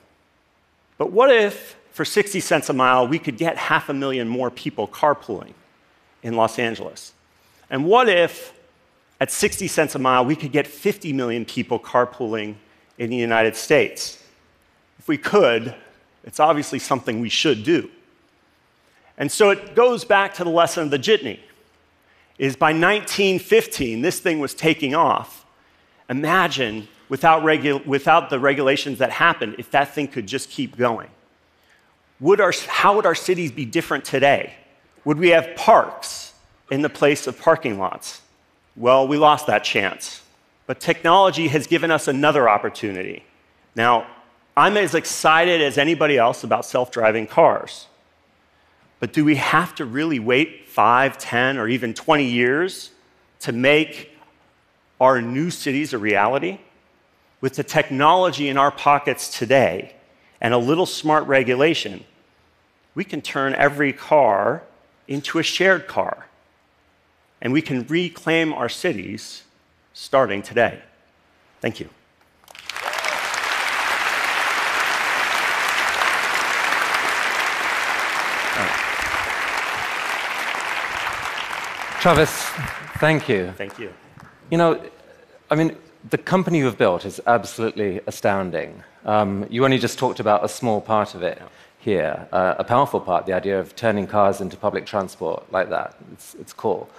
But 0.97 1.11
what 1.11 1.31
if, 1.31 1.75
for 1.91 2.05
60 2.05 2.39
cents 2.39 2.69
a 2.69 2.73
mile, 2.73 3.07
we 3.07 3.19
could 3.19 3.37
get 3.37 3.57
half 3.57 3.89
a 3.89 3.93
million 3.93 4.27
more 4.27 4.49
people 4.49 4.87
carpooling 4.87 5.53
in 6.25 6.33
Los 6.33 6.59
Angeles? 6.59 7.13
And 7.69 7.85
what 7.85 8.09
if, 8.09 8.51
at 9.21 9.31
60 9.31 9.69
cents 9.69 9.95
a 9.95 9.99
mile, 9.99 10.25
we 10.25 10.35
could 10.35 10.51
get 10.51 10.67
50 10.67 11.13
million 11.13 11.45
people 11.45 11.79
carpooling 11.79 12.55
in 12.97 13.09
the 13.09 13.15
United 13.15 13.55
States? 13.55 14.21
If 14.99 15.07
we 15.07 15.17
could, 15.17 15.73
it's 16.25 16.41
obviously 16.41 16.79
something 16.79 17.21
we 17.21 17.29
should 17.29 17.63
do. 17.63 17.89
And 19.17 19.31
so 19.31 19.51
it 19.51 19.75
goes 19.75 20.03
back 20.03 20.33
to 20.35 20.43
the 20.43 20.49
lesson 20.49 20.83
of 20.83 20.89
the 20.89 20.99
jitney. 20.99 21.39
Is 22.37 22.57
by 22.57 22.71
1915, 22.73 24.01
this 24.01 24.19
thing 24.19 24.39
was 24.39 24.53
taking 24.53 24.93
off 24.93 25.45
Imagine 26.09 26.87
without, 27.09 27.43
regu- 27.43 27.85
without 27.85 28.29
the 28.29 28.39
regulations 28.39 28.99
that 28.99 29.11
happened, 29.11 29.55
if 29.57 29.71
that 29.71 29.93
thing 29.93 30.07
could 30.07 30.27
just 30.27 30.49
keep 30.49 30.77
going. 30.77 31.09
Would 32.19 32.39
our, 32.39 32.53
how 32.67 32.95
would 32.95 33.05
our 33.05 33.15
cities 33.15 33.51
be 33.51 33.65
different 33.65 34.05
today? 34.05 34.53
Would 35.05 35.19
we 35.19 35.29
have 35.29 35.55
parks 35.55 36.33
in 36.69 36.81
the 36.81 36.89
place 36.89 37.27
of 37.27 37.39
parking 37.39 37.77
lots? 37.79 38.21
Well, 38.75 39.07
we 39.07 39.17
lost 39.17 39.47
that 39.47 39.63
chance. 39.63 40.21
But 40.67 40.79
technology 40.79 41.47
has 41.49 41.67
given 41.67 41.91
us 41.91 42.07
another 42.07 42.49
opportunity. 42.49 43.23
Now, 43.75 44.07
I'm 44.57 44.77
as 44.77 44.95
excited 44.95 45.61
as 45.61 45.77
anybody 45.77 46.17
else 46.17 46.43
about 46.43 46.65
self 46.65 46.91
driving 46.91 47.27
cars. 47.27 47.87
But 48.99 49.13
do 49.13 49.23
we 49.23 49.35
have 49.35 49.75
to 49.75 49.85
really 49.85 50.19
wait 50.19 50.67
5, 50.67 51.17
10, 51.17 51.57
or 51.57 51.67
even 51.67 51.93
20 51.93 52.25
years 52.25 52.89
to 53.41 53.51
make 53.51 54.17
our 54.99 55.21
new 55.21 55.51
cities 55.51 55.93
a 55.93 55.97
reality 55.97 56.59
with 57.41 57.55
the 57.55 57.63
technology 57.63 58.49
in 58.49 58.57
our 58.57 58.71
pockets 58.71 59.37
today 59.37 59.93
and 60.41 60.53
a 60.53 60.57
little 60.57 60.85
smart 60.85 61.27
regulation, 61.27 62.03
we 62.95 63.03
can 63.03 63.21
turn 63.21 63.53
every 63.53 63.93
car 63.93 64.63
into 65.07 65.39
a 65.39 65.43
shared 65.43 65.87
car. 65.87 66.27
And 67.41 67.53
we 67.53 67.61
can 67.61 67.85
reclaim 67.87 68.53
our 68.53 68.69
cities 68.69 69.43
starting 69.93 70.41
today. 70.41 70.81
Thank 71.61 71.79
you. 71.79 71.89
Travis, 82.05 82.31
thank 82.99 83.27
you. 83.27 83.51
Thank 83.57 83.79
you. 83.79 83.91
You 84.51 84.59
know, 84.59 84.79
I 85.49 85.55
mean, 85.55 85.75
the 86.11 86.19
company 86.19 86.59
you've 86.59 86.77
built 86.77 87.03
is 87.03 87.19
absolutely 87.25 87.99
astounding. 88.05 88.83
Um, 89.05 89.47
you 89.49 89.65
only 89.65 89.79
just 89.79 89.97
talked 89.97 90.19
about 90.19 90.45
a 90.45 90.47
small 90.47 90.81
part 90.81 91.15
of 91.15 91.23
it 91.23 91.41
here, 91.85 92.27
uh, 92.31 92.55
a 92.57 92.63
powerful 92.63 92.99
part, 92.99 93.27
the 93.27 93.33
idea 93.33 93.59
of 93.59 93.75
turning 93.75 94.07
cars 94.07 94.41
into 94.41 94.57
public 94.57 94.87
transport 94.87 95.39
like 95.51 95.69
that. 95.69 95.95
It's, 96.13 96.33
it's 96.41 96.51
cool. 96.51 96.89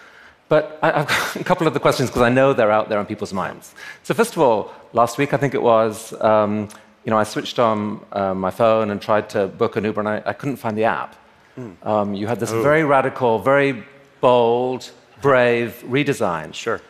But 0.48 0.78
I, 0.80 1.00
have 1.00 1.08
got 1.08 1.36
a 1.44 1.44
couple 1.44 1.66
of 1.66 1.74
the 1.74 1.80
questions 1.80 2.08
because 2.08 2.22
I 2.22 2.28
know 2.28 2.52
they're 2.52 2.70
out 2.70 2.88
there 2.88 3.00
on 3.00 3.06
people's 3.06 3.32
minds. 3.32 3.74
So, 4.04 4.14
first 4.14 4.32
of 4.36 4.38
all, 4.38 4.72
last 4.92 5.18
week 5.18 5.34
I 5.34 5.38
think 5.38 5.54
it 5.54 5.62
was, 5.74 5.94
um, 6.22 6.68
you 7.04 7.10
know, 7.10 7.18
I 7.18 7.24
switched 7.24 7.58
on 7.58 7.78
uh, 8.12 8.32
my 8.32 8.52
phone 8.52 8.90
and 8.92 9.02
tried 9.02 9.28
to 9.30 9.48
book 9.48 9.74
an 9.74 9.82
Uber 9.84 10.00
and 10.04 10.08
I, 10.08 10.22
I 10.24 10.32
couldn't 10.32 10.58
find 10.64 10.78
the 10.78 10.84
app. 10.84 11.16
Mm. 11.58 11.74
Um, 11.84 12.14
you 12.14 12.28
had 12.28 12.38
this 12.38 12.52
oh. 12.52 12.62
very 12.62 12.84
radical, 12.84 13.40
very 13.40 13.84
bold, 14.20 14.92
brave 15.20 15.82
redesign. 15.84 16.54
Sure. 16.54 16.80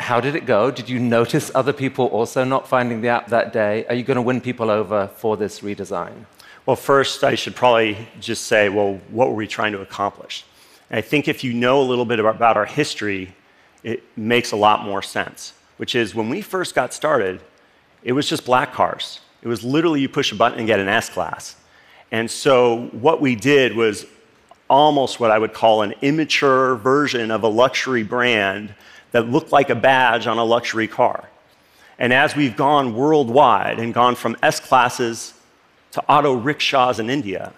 How 0.00 0.18
did 0.20 0.34
it 0.34 0.46
go? 0.46 0.72
Did 0.72 0.88
you 0.88 0.98
notice 0.98 1.52
other 1.54 1.72
people 1.72 2.06
also 2.06 2.42
not 2.42 2.66
finding 2.66 3.02
the 3.02 3.10
app 3.16 3.28
that 3.28 3.52
day? 3.52 3.86
Are 3.86 3.94
you 3.94 4.02
going 4.02 4.16
to 4.16 4.26
win 4.30 4.40
people 4.40 4.68
over 4.68 5.06
for 5.22 5.36
this 5.36 5.60
redesign? 5.60 6.26
Well, 6.64 6.76
first, 6.76 7.24
I 7.24 7.34
should 7.34 7.56
probably 7.56 8.06
just 8.20 8.44
say, 8.44 8.68
well, 8.68 9.00
what 9.10 9.28
were 9.28 9.34
we 9.34 9.48
trying 9.48 9.72
to 9.72 9.80
accomplish? 9.80 10.44
And 10.90 10.98
I 10.98 11.00
think 11.00 11.26
if 11.26 11.42
you 11.42 11.52
know 11.52 11.80
a 11.80 11.82
little 11.82 12.04
bit 12.04 12.20
about 12.20 12.56
our 12.56 12.66
history, 12.66 13.34
it 13.82 14.04
makes 14.16 14.52
a 14.52 14.56
lot 14.56 14.84
more 14.84 15.02
sense, 15.02 15.54
which 15.78 15.96
is 15.96 16.14
when 16.14 16.28
we 16.28 16.40
first 16.40 16.76
got 16.76 16.94
started, 16.94 17.40
it 18.04 18.12
was 18.12 18.28
just 18.28 18.44
black 18.44 18.72
cars. 18.72 19.20
It 19.42 19.48
was 19.48 19.64
literally 19.64 20.00
you 20.00 20.08
push 20.08 20.30
a 20.30 20.36
button 20.36 20.58
and 20.58 20.68
get 20.68 20.78
an 20.78 20.86
S 20.86 21.08
class. 21.08 21.56
And 22.12 22.30
so 22.30 22.88
what 22.92 23.20
we 23.20 23.34
did 23.34 23.74
was 23.74 24.06
almost 24.70 25.18
what 25.18 25.32
I 25.32 25.38
would 25.38 25.52
call 25.52 25.82
an 25.82 25.94
immature 26.00 26.76
version 26.76 27.32
of 27.32 27.42
a 27.42 27.48
luxury 27.48 28.04
brand 28.04 28.72
that 29.10 29.28
looked 29.28 29.50
like 29.50 29.68
a 29.68 29.74
badge 29.74 30.28
on 30.28 30.38
a 30.38 30.44
luxury 30.44 30.86
car. 30.86 31.28
And 31.98 32.12
as 32.12 32.36
we've 32.36 32.56
gone 32.56 32.94
worldwide 32.94 33.80
and 33.80 33.92
gone 33.92 34.14
from 34.14 34.36
S 34.44 34.60
classes 34.60 35.34
to 35.92 36.04
auto 36.08 36.34
rickshaws 36.34 36.98
in 36.98 37.08
India, 37.08 37.52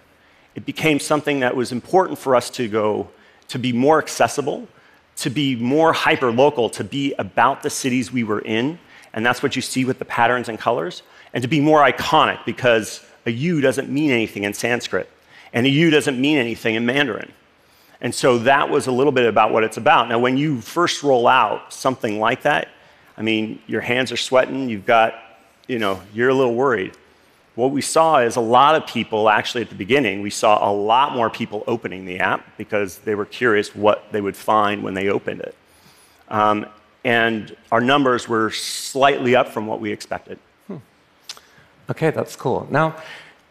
it 0.54 0.66
became 0.66 1.00
something 1.00 1.40
that 1.40 1.56
was 1.56 1.72
important 1.72 2.18
for 2.18 2.36
us 2.36 2.50
to 2.50 2.68
go 2.68 3.08
to 3.48 3.58
be 3.58 3.72
more 3.72 3.98
accessible, 3.98 4.68
to 5.16 5.30
be 5.30 5.56
more 5.56 5.92
hyper 5.92 6.30
local, 6.30 6.70
to 6.70 6.84
be 6.84 7.14
about 7.18 7.62
the 7.62 7.70
cities 7.70 8.12
we 8.12 8.24
were 8.24 8.40
in. 8.40 8.78
And 9.12 9.24
that's 9.24 9.42
what 9.42 9.56
you 9.56 9.62
see 9.62 9.84
with 9.84 9.98
the 9.98 10.04
patterns 10.04 10.48
and 10.48 10.58
colors. 10.58 11.02
And 11.32 11.42
to 11.42 11.48
be 11.48 11.60
more 11.60 11.80
iconic 11.80 12.44
because 12.44 13.04
a 13.26 13.30
U 13.30 13.60
doesn't 13.60 13.88
mean 13.88 14.10
anything 14.10 14.44
in 14.44 14.54
Sanskrit. 14.54 15.08
And 15.52 15.66
a 15.66 15.70
U 15.70 15.90
doesn't 15.90 16.20
mean 16.20 16.38
anything 16.38 16.74
in 16.74 16.86
Mandarin. 16.86 17.32
And 18.00 18.14
so 18.14 18.38
that 18.38 18.68
was 18.68 18.86
a 18.86 18.92
little 18.92 19.12
bit 19.12 19.26
about 19.26 19.52
what 19.52 19.64
it's 19.64 19.76
about. 19.76 20.08
Now, 20.08 20.18
when 20.18 20.36
you 20.36 20.60
first 20.60 21.02
roll 21.02 21.26
out 21.26 21.72
something 21.72 22.18
like 22.20 22.42
that, 22.42 22.68
I 23.16 23.22
mean, 23.22 23.60
your 23.66 23.80
hands 23.80 24.10
are 24.10 24.16
sweating, 24.16 24.68
you've 24.68 24.84
got, 24.84 25.14
you 25.68 25.78
know, 25.78 26.00
you're 26.12 26.28
a 26.28 26.34
little 26.34 26.54
worried. 26.54 26.96
What 27.54 27.70
we 27.70 27.82
saw 27.82 28.18
is 28.18 28.34
a 28.36 28.40
lot 28.40 28.74
of 28.74 28.86
people, 28.86 29.28
actually 29.28 29.62
at 29.62 29.68
the 29.68 29.76
beginning, 29.76 30.22
we 30.22 30.30
saw 30.30 30.68
a 30.68 30.72
lot 30.72 31.14
more 31.14 31.30
people 31.30 31.62
opening 31.68 32.04
the 32.04 32.18
app 32.18 32.44
because 32.58 32.98
they 32.98 33.14
were 33.14 33.26
curious 33.26 33.74
what 33.74 34.10
they 34.10 34.20
would 34.20 34.36
find 34.36 34.82
when 34.82 34.94
they 34.94 35.08
opened 35.08 35.40
it. 35.40 35.54
Um, 36.28 36.66
and 37.04 37.54
our 37.70 37.80
numbers 37.80 38.28
were 38.28 38.50
slightly 38.50 39.36
up 39.36 39.48
from 39.48 39.66
what 39.66 39.80
we 39.80 39.92
expected. 39.92 40.38
Hmm. 40.66 40.78
Okay, 41.90 42.10
that's 42.10 42.34
cool. 42.34 42.66
Now, 42.70 42.96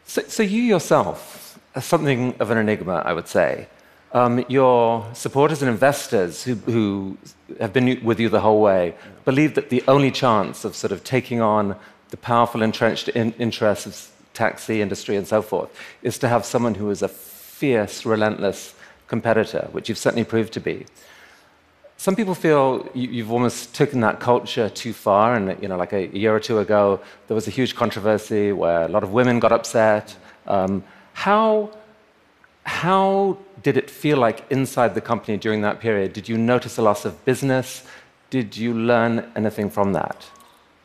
so, 0.05 0.21
so 0.23 0.43
you 0.43 0.61
yourself, 0.61 1.57
something 1.79 2.35
of 2.39 2.51
an 2.51 2.57
enigma, 2.57 3.03
I 3.05 3.13
would 3.13 3.27
say. 3.27 3.67
Um, 4.11 4.45
your 4.47 5.07
supporters 5.13 5.61
and 5.61 5.71
investors 5.71 6.43
who, 6.43 6.55
who, 6.55 7.17
have 7.59 7.71
been 7.71 8.03
with 8.03 8.19
you 8.19 8.29
the 8.29 8.39
whole 8.39 8.61
way 8.61 8.95
believe 9.25 9.53
that 9.53 9.69
the 9.69 9.83
only 9.87 10.09
chance 10.09 10.65
of 10.65 10.75
sort 10.75 10.91
of 10.91 11.03
taking 11.03 11.39
on 11.39 11.75
the 12.13 12.17
powerful 12.17 12.61
entrenched 12.61 13.09
in, 13.09 13.33
interests 13.39 13.87
of 13.87 14.11
taxi 14.35 14.83
industry 14.83 15.15
and 15.15 15.27
so 15.27 15.41
forth 15.41 15.69
is 16.03 16.19
to 16.19 16.27
have 16.27 16.45
someone 16.45 16.75
who 16.75 16.91
is 16.91 17.01
a 17.01 17.07
fierce, 17.07 18.05
relentless 18.05 18.75
competitor, 19.07 19.67
which 19.71 19.89
you've 19.89 19.97
certainly 19.97 20.23
proved 20.23 20.53
to 20.53 20.59
be. 20.59 20.85
Some 21.97 22.15
people 22.15 22.35
feel 22.35 22.87
you, 22.93 23.23
have 23.23 23.31
almost 23.31 23.73
taken 23.73 23.99
that 24.01 24.19
culture 24.19 24.69
too 24.69 24.93
far, 24.93 25.33
and 25.33 25.59
you 25.59 25.67
know, 25.67 25.75
like 25.75 25.91
a, 25.91 26.03
a, 26.15 26.19
year 26.23 26.35
or 26.35 26.39
two 26.39 26.59
ago, 26.59 26.99
there 27.27 27.33
was 27.33 27.47
a 27.47 27.51
huge 27.59 27.73
controversy 27.75 28.51
where 28.51 28.83
a 28.83 28.89
lot 28.89 29.01
of 29.01 29.11
women 29.11 29.39
got 29.39 29.51
upset. 29.51 30.15
Um, 30.45 30.83
how, 31.13 31.71
how 32.63 33.39
did 33.63 33.75
it 33.75 33.89
feel 33.89 34.19
like 34.19 34.45
inside 34.51 34.93
the 34.93 35.01
company 35.01 35.35
during 35.37 35.61
that 35.61 35.79
period? 35.79 36.13
Did 36.13 36.29
you 36.29 36.37
notice 36.37 36.77
a 36.77 36.83
loss 36.83 37.05
of 37.05 37.25
business? 37.25 37.83
Did 38.29 38.55
you 38.55 38.75
learn 38.75 39.31
anything 39.35 39.71
from 39.71 39.93
that? 39.93 40.29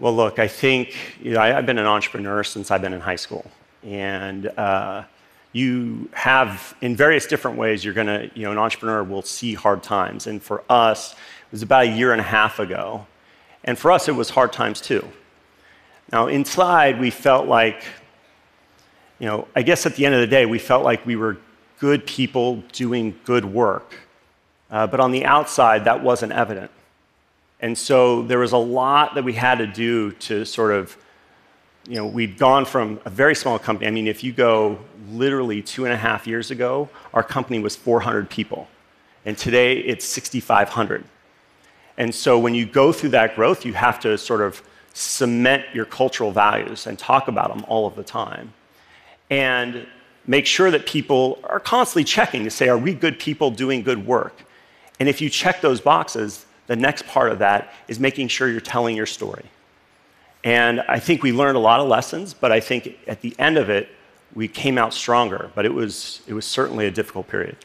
Well, 0.01 0.15
look, 0.15 0.39
I 0.39 0.49
think 0.49 0.95
you 1.21 1.33
know, 1.33 1.41
I, 1.41 1.49
have 1.49 1.67
been 1.67 1.79
an 1.79 1.87
entrepreneur 1.87 2.45
since 2.45 2.71
I've 2.71 2.83
been 2.83 2.93
in 2.93 3.01
high 3.01 3.17
school. 3.17 3.51
And 3.83 4.47
uh, 4.47 5.05
you 5.53 6.09
have, 6.13 6.77
in 6.81 6.95
various 6.95 7.27
different 7.27 7.57
ways, 7.57 7.85
you're 7.85 7.95
going 7.95 8.07
to, 8.07 8.31
you 8.35 8.45
know, 8.45 8.53
an 8.53 8.59
entrepreneur 8.59 9.03
will 9.03 9.23
see 9.23 9.55
hard 9.55 9.83
times. 9.83 10.27
And 10.27 10.43
for 10.43 10.63
us, 10.69 11.13
it 11.13 11.53
was 11.53 11.63
about 11.63 11.85
a 11.87 11.91
year 11.91 12.13
and 12.13 12.21
a 12.21 12.25
half 12.25 12.59
ago. 12.59 13.07
And 13.65 13.79
for 13.79 13.91
us, 13.91 14.09
it 14.09 14.13
was 14.13 14.31
hard 14.31 14.53
times 14.53 14.81
too. 14.81 15.07
Now, 16.13 16.29
inside, 16.29 17.01
we 17.01 17.11
felt 17.11 17.47
like 17.47 17.85
you 19.19 19.27
know, 19.27 19.49
I 19.55 19.63
guess 19.63 19.85
at 19.85 19.97
the 19.97 20.07
end 20.07 20.15
of 20.15 20.21
the 20.21 20.27
day, 20.27 20.47
we 20.47 20.59
felt 20.59 20.85
like 20.85 21.05
we 21.05 21.17
were 21.17 21.39
good 21.81 22.07
people 22.07 22.63
doing 22.73 23.19
good 23.25 23.45
work. 23.45 23.95
Uh, 24.71 24.87
but 24.87 25.01
on 25.01 25.11
the 25.11 25.25
outside, 25.25 25.85
that 25.85 26.03
wasn't 26.03 26.33
evident. 26.33 26.71
And 27.61 27.77
so 27.77 28.23
there 28.23 28.39
was 28.39 28.53
a 28.53 28.59
lot 28.59 29.15
that 29.15 29.25
we 29.25 29.33
had 29.33 29.59
to 29.59 29.67
do 29.67 30.13
to 30.13 30.45
sort 30.45 30.73
of, 30.73 30.97
you 31.89 31.97
know, 31.97 32.07
we'd 32.07 32.39
gone 32.39 32.65
from 32.65 33.01
a 33.05 33.11
very 33.11 33.35
small 33.35 33.59
company. 33.59 33.89
I 33.89 33.91
mean, 33.91 34.07
if 34.07 34.23
you 34.23 34.33
go 34.33 34.79
literally 35.11 35.63
two 35.63 35.85
and 35.85 35.93
a 35.93 35.97
half 35.97 36.27
years 36.27 36.51
ago, 36.51 36.89
our 37.13 37.23
company 37.23 37.59
was 37.59 37.75
400 37.75 38.31
people. 38.31 38.69
And 39.25 39.37
today 39.37 39.79
it's 39.79 40.05
6,500. 40.05 41.05
And 41.97 42.15
so 42.15 42.39
when 42.39 42.55
you 42.55 42.65
go 42.65 42.93
through 42.93 43.11
that 43.11 43.35
growth, 43.35 43.65
you 43.65 43.73
have 43.73 43.99
to 44.01 44.17
sort 44.17 44.41
of 44.41 44.63
cement 44.93 45.65
your 45.75 45.85
cultural 45.85 46.31
values 46.31 46.87
and 46.87 46.99
talk 46.99 47.29
about 47.29 47.55
them 47.55 47.65
all 47.69 47.87
of 47.87 47.97
the 47.97 48.05
time 48.05 48.53
and 49.31 49.87
make 50.27 50.47
sure 50.47 50.71
that 50.71 50.87
people 50.87 51.39
are 51.45 51.61
constantly 51.61 52.05
checking 52.05 52.45
to 52.45 52.51
say, 52.51 52.69
are 52.69 52.79
we 52.79 52.95
good 52.95 53.19
people 53.19 53.51
doing 53.51 53.83
good 53.83 54.07
work? 54.07 54.43
And 55.01 55.09
if 55.09 55.21
you 55.21 55.31
check 55.31 55.61
those 55.61 55.81
boxes, 55.81 56.47
the 56.69 56.77
next 56.77 57.07
part 57.07 57.33
of 57.33 57.41
that 57.41 57.73
is 57.89 57.99
making 57.99 58.29
sure 58.29 58.49
you're 58.49 58.61
telling 58.61 58.95
your 58.95 59.07
story. 59.07 59.47
And 60.45 60.81
I 60.83 61.01
think 61.01 61.23
we 61.23 61.33
learned 61.33 61.57
a 61.57 61.61
lot 61.61 61.81
of 61.81 61.89
lessons, 61.89 62.33
but 62.33 62.53
I 62.53 62.61
think 62.61 62.97
at 63.09 63.21
the 63.23 63.35
end 63.39 63.59
of 63.59 63.69
it, 63.69 63.89
we 64.35 64.47
came 64.47 64.79
out 64.79 64.95
stronger. 64.95 65.51
But 65.55 65.67
it 65.67 65.75
was, 65.75 66.21
it 66.29 66.35
was 66.35 66.47
certainly 66.47 66.87
a 66.87 66.91
difficult 66.91 67.27
period. 67.27 67.57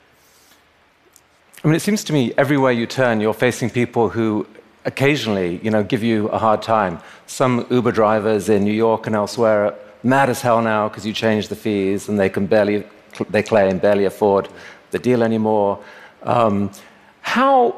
I 1.63 1.67
mean, 1.67 1.75
it 1.75 1.81
seems 1.81 2.03
to 2.05 2.13
me 2.13 2.33
everywhere 2.37 2.71
you 2.71 2.87
turn, 2.87 3.21
you're 3.21 3.33
facing 3.33 3.69
people 3.69 4.09
who 4.09 4.47
occasionally, 4.85 5.59
you 5.63 5.71
know, 5.71 5.83
give 5.83 6.03
you 6.03 6.27
a 6.29 6.37
hard 6.37 6.61
time. 6.61 6.99
Some 7.27 7.65
Uber 7.69 7.91
drivers 7.91 8.49
in 8.49 8.63
New 8.63 8.73
York 8.73 9.07
and 9.07 9.15
elsewhere 9.15 9.65
are 9.67 9.75
mad 10.03 10.29
as 10.29 10.41
hell 10.41 10.61
now 10.61 10.89
because 10.89 11.05
you 11.05 11.13
changed 11.13 11.49
the 11.49 11.55
fees 11.55 12.09
and 12.09 12.19
they 12.19 12.29
can 12.29 12.47
barely, 12.47 12.85
they 13.29 13.43
claim, 13.43 13.77
barely 13.77 14.05
afford 14.05 14.49
the 14.91 14.99
deal 14.99 15.23
anymore. 15.23 15.79
Um, 16.23 16.71
how, 17.21 17.75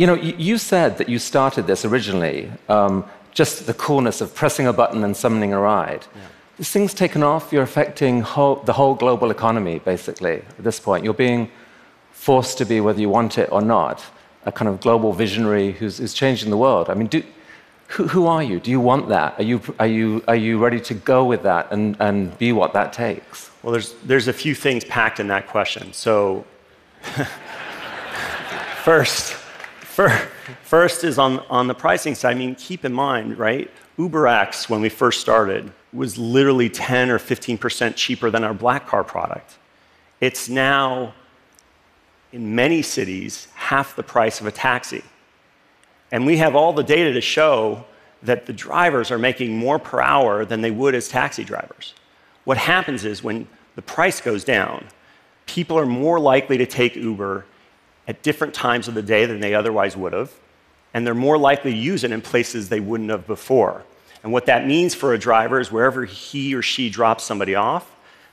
you 0.00 0.06
know, 0.06 0.14
you 0.14 0.56
said 0.56 0.96
that 0.96 1.10
you 1.10 1.18
started 1.18 1.66
this 1.66 1.84
originally, 1.84 2.50
um, 2.70 3.04
just 3.32 3.66
the 3.66 3.74
coolness 3.74 4.22
of 4.22 4.34
pressing 4.34 4.66
a 4.66 4.72
button 4.72 5.04
and 5.04 5.14
summoning 5.14 5.52
a 5.52 5.60
ride. 5.60 6.06
Yeah. 6.14 6.22
This 6.56 6.70
thing's 6.70 6.94
taken 6.94 7.22
off, 7.22 7.52
you're 7.52 7.62
affecting 7.62 8.22
whole, 8.22 8.56
the 8.56 8.72
whole 8.72 8.94
global 8.94 9.30
economy, 9.30 9.78
basically, 9.78 10.36
at 10.36 10.64
this 10.64 10.80
point. 10.80 11.04
You're 11.04 11.12
being 11.12 11.50
forced 12.12 12.56
to 12.56 12.64
be, 12.64 12.80
whether 12.80 12.98
you 12.98 13.10
want 13.10 13.36
it 13.36 13.52
or 13.52 13.60
not, 13.60 14.02
a 14.46 14.52
kind 14.52 14.70
of 14.70 14.80
global 14.80 15.12
visionary 15.12 15.72
who's, 15.72 15.98
who's 15.98 16.14
changing 16.14 16.48
the 16.48 16.56
world. 16.56 16.88
I 16.88 16.94
mean, 16.94 17.08
do, 17.08 17.22
who, 17.88 18.08
who 18.08 18.26
are 18.26 18.42
you? 18.42 18.58
Do 18.58 18.70
you 18.70 18.80
want 18.80 19.10
that? 19.10 19.38
Are 19.38 19.42
you, 19.42 19.60
are 19.78 19.86
you, 19.86 20.24
are 20.26 20.34
you 20.34 20.56
ready 20.58 20.80
to 20.80 20.94
go 20.94 21.26
with 21.26 21.42
that 21.42 21.70
and, 21.70 21.94
and 22.00 22.38
be 22.38 22.52
what 22.52 22.72
that 22.72 22.94
takes? 22.94 23.50
Well, 23.62 23.72
there's, 23.72 23.92
there's 24.04 24.28
a 24.28 24.32
few 24.32 24.54
things 24.54 24.82
packed 24.82 25.20
in 25.20 25.28
that 25.28 25.46
question. 25.46 25.92
So, 25.92 26.46
first, 28.82 29.36
First 30.62 31.04
is 31.04 31.18
on, 31.18 31.40
on 31.50 31.66
the 31.66 31.74
pricing 31.74 32.14
side. 32.14 32.36
I 32.36 32.38
mean, 32.38 32.54
keep 32.54 32.84
in 32.84 32.92
mind, 32.92 33.38
right? 33.38 33.70
UberX, 33.98 34.68
when 34.68 34.80
we 34.80 34.88
first 34.88 35.20
started, 35.20 35.72
was 35.92 36.16
literally 36.16 36.70
10 36.70 37.10
or 37.10 37.18
15% 37.18 37.96
cheaper 37.96 38.30
than 38.30 38.44
our 38.44 38.54
black 38.54 38.86
car 38.86 39.04
product. 39.04 39.58
It's 40.20 40.48
now, 40.48 41.14
in 42.32 42.54
many 42.54 42.82
cities, 42.82 43.48
half 43.54 43.96
the 43.96 44.02
price 44.02 44.40
of 44.40 44.46
a 44.46 44.52
taxi. 44.52 45.02
And 46.12 46.26
we 46.26 46.36
have 46.38 46.54
all 46.54 46.72
the 46.72 46.82
data 46.82 47.12
to 47.12 47.20
show 47.20 47.84
that 48.22 48.46
the 48.46 48.52
drivers 48.52 49.10
are 49.10 49.18
making 49.18 49.56
more 49.56 49.78
per 49.78 50.00
hour 50.00 50.44
than 50.44 50.60
they 50.60 50.70
would 50.70 50.94
as 50.94 51.08
taxi 51.08 51.44
drivers. 51.44 51.94
What 52.44 52.58
happens 52.58 53.04
is 53.04 53.22
when 53.22 53.48
the 53.76 53.82
price 53.82 54.20
goes 54.20 54.44
down, 54.44 54.86
people 55.46 55.78
are 55.78 55.86
more 55.86 56.20
likely 56.20 56.58
to 56.58 56.66
take 56.66 56.96
Uber 56.96 57.46
at 58.10 58.24
different 58.24 58.52
times 58.52 58.88
of 58.88 58.94
the 58.94 59.02
day 59.02 59.24
than 59.24 59.38
they 59.38 59.54
otherwise 59.54 59.96
would 59.96 60.12
have, 60.12 60.32
and 60.92 61.06
they're 61.06 61.14
more 61.14 61.38
likely 61.38 61.70
to 61.70 61.76
use 61.78 62.02
it 62.02 62.10
in 62.10 62.20
places 62.20 62.68
they 62.68 62.80
wouldn't 62.80 63.08
have 63.08 63.24
before. 63.24 63.84
And 64.24 64.32
what 64.32 64.46
that 64.46 64.66
means 64.66 64.96
for 64.96 65.14
a 65.14 65.18
driver 65.18 65.60
is 65.60 65.70
wherever 65.70 66.04
he 66.04 66.52
or 66.56 66.60
she 66.60 66.90
drops 66.90 67.22
somebody 67.22 67.54
off, 67.54 67.88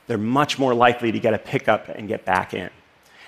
they're 0.08 0.18
much 0.18 0.58
more 0.58 0.74
likely 0.74 1.12
to 1.12 1.20
get 1.20 1.32
a 1.32 1.38
pickup 1.38 1.88
and 1.88 2.08
get 2.08 2.24
back 2.24 2.54
in. 2.54 2.70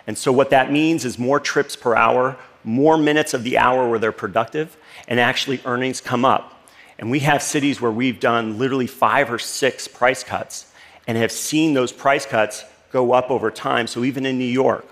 And 0.09 0.19
so, 0.19 0.33
what 0.33 0.51
that 0.51 0.73
means 0.73 1.05
is 1.05 1.21
more 1.21 1.39
trips 1.39 1.77
per 1.77 1.95
hour, 1.95 2.37
more 2.65 2.99
minutes 2.99 3.33
of 3.33 3.45
the 3.45 3.57
hour 3.57 3.89
where 3.89 4.01
they're 4.01 4.11
productive, 4.11 4.77
and 5.07 5.21
actually 5.21 5.61
earnings 5.65 6.01
come 6.01 6.25
up. 6.25 6.67
And 6.99 7.13
we 7.13 7.21
have 7.21 7.45
cities 7.45 7.81
where 7.81 7.93
we've 7.93 8.19
done 8.19 8.59
literally 8.59 8.89
five 8.89 9.31
or 9.31 9.39
six 9.39 9.87
price 9.87 10.25
cuts 10.25 10.73
and 11.07 11.17
have 11.17 11.31
seen 11.31 11.75
those 11.75 11.93
price 11.93 12.27
cuts 12.27 12.65
go 12.91 13.13
up 13.13 13.31
over 13.31 13.53
time. 13.53 13.87
So, 13.87 14.03
even 14.03 14.27
in 14.27 14.37
New 14.37 14.45
York, 14.45 14.85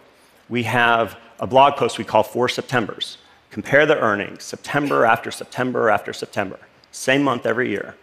we 0.49 0.63
have 0.63 1.19
a 1.41 1.47
blog 1.47 1.77
post 1.77 1.99
we 1.99 2.05
call 2.05 2.23
Four 2.23 2.49
Septembers. 2.49 3.19
Compare 3.51 3.87
the 3.87 3.99
earnings, 3.99 4.45
September 4.45 5.05
after 5.05 5.31
September 5.31 5.89
after 5.89 6.13
September, 6.13 6.59
same 6.93 7.23
month 7.23 7.47
every 7.47 7.71
year. 7.71 7.95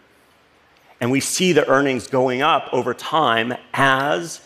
And 1.00 1.10
we 1.10 1.20
see 1.20 1.52
the 1.52 1.68
earnings 1.68 2.06
going 2.06 2.42
up 2.42 2.68
over 2.72 2.94
time 2.94 3.54
as, 3.74 4.40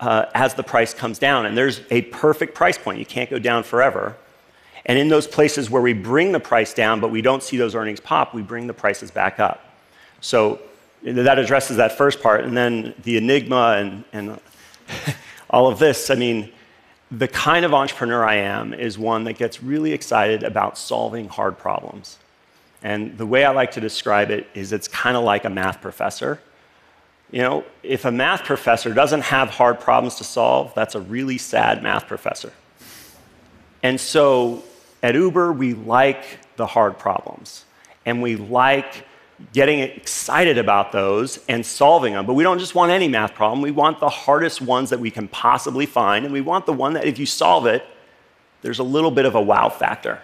uh, 0.00 0.26
as 0.34 0.54
the 0.54 0.62
price 0.62 0.92
comes 0.92 1.18
down. 1.18 1.46
And 1.46 1.56
there's 1.56 1.80
a 1.90 2.02
perfect 2.02 2.54
price 2.54 2.76
point. 2.76 2.98
You 2.98 3.06
can't 3.06 3.30
go 3.30 3.38
down 3.38 3.62
forever. 3.62 4.16
And 4.86 4.98
in 4.98 5.08
those 5.08 5.26
places 5.26 5.70
where 5.70 5.80
we 5.80 5.92
bring 5.92 6.32
the 6.32 6.40
price 6.40 6.74
down, 6.74 7.00
but 7.00 7.10
we 7.10 7.22
don't 7.22 7.42
see 7.42 7.56
those 7.56 7.74
earnings 7.74 8.00
pop, 8.00 8.34
we 8.34 8.42
bring 8.42 8.66
the 8.66 8.74
prices 8.74 9.10
back 9.10 9.38
up. 9.38 9.64
So 10.20 10.60
that 11.02 11.38
addresses 11.38 11.76
that 11.76 11.96
first 11.96 12.20
part. 12.20 12.44
And 12.44 12.56
then 12.56 12.92
the 13.04 13.16
enigma 13.16 13.76
and, 13.78 14.04
and 14.12 14.40
all 15.50 15.68
of 15.68 15.78
this, 15.78 16.10
I 16.10 16.16
mean, 16.16 16.52
the 17.10 17.28
kind 17.28 17.64
of 17.64 17.74
entrepreneur 17.74 18.24
I 18.24 18.36
am 18.36 18.74
is 18.74 18.98
one 18.98 19.24
that 19.24 19.34
gets 19.34 19.62
really 19.62 19.92
excited 19.92 20.42
about 20.42 20.78
solving 20.78 21.28
hard 21.28 21.58
problems. 21.58 22.18
And 22.82 23.16
the 23.16 23.26
way 23.26 23.44
I 23.44 23.50
like 23.50 23.72
to 23.72 23.80
describe 23.80 24.30
it 24.30 24.46
is 24.54 24.72
it's 24.72 24.88
kind 24.88 25.16
of 25.16 25.24
like 25.24 25.44
a 25.44 25.50
math 25.50 25.80
professor. 25.80 26.40
You 27.30 27.40
know, 27.40 27.64
if 27.82 28.04
a 28.04 28.12
math 28.12 28.44
professor 28.44 28.92
doesn't 28.92 29.22
have 29.22 29.48
hard 29.48 29.80
problems 29.80 30.16
to 30.16 30.24
solve, 30.24 30.72
that's 30.74 30.94
a 30.94 31.00
really 31.00 31.38
sad 31.38 31.82
math 31.82 32.06
professor. 32.06 32.52
And 33.82 34.00
so 34.00 34.62
at 35.02 35.14
Uber, 35.14 35.52
we 35.52 35.74
like 35.74 36.24
the 36.56 36.66
hard 36.66 36.98
problems. 36.98 37.64
And 38.06 38.22
we 38.22 38.36
like 38.36 39.06
getting 39.52 39.80
excited 39.80 40.58
about 40.58 40.92
those 40.92 41.40
and 41.48 41.64
solving 41.64 42.14
them. 42.14 42.26
But 42.26 42.34
we 42.34 42.42
don't 42.42 42.58
just 42.58 42.74
want 42.74 42.92
any 42.92 43.08
math 43.08 43.34
problem, 43.34 43.62
we 43.62 43.70
want 43.70 44.00
the 44.00 44.08
hardest 44.08 44.62
ones 44.62 44.90
that 44.90 45.00
we 45.00 45.10
can 45.10 45.28
possibly 45.28 45.86
find. 45.86 46.24
And 46.24 46.32
we 46.32 46.40
want 46.40 46.66
the 46.66 46.72
one 46.72 46.94
that 46.94 47.04
if 47.04 47.18
you 47.18 47.26
solve 47.26 47.66
it, 47.66 47.84
there's 48.62 48.78
a 48.78 48.84
little 48.84 49.10
bit 49.10 49.26
of 49.26 49.34
a 49.34 49.40
wow 49.40 49.68
factor. 49.68 50.20